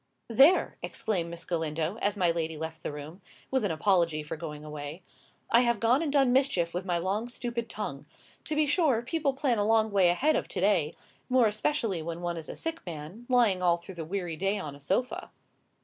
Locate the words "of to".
10.35-10.59